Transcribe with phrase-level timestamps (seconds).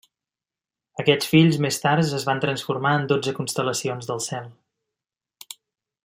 [1.03, 4.51] Aquests fills, més tard, es van transformar en dotze constel·lacions del cel.